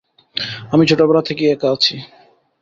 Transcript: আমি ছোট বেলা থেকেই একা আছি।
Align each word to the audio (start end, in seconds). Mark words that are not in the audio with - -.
আমি 0.73 0.83
ছোট 0.89 0.99
বেলা 1.01 1.21
থেকেই 1.21 1.51
একা 1.51 1.67
আছি। 1.71 1.95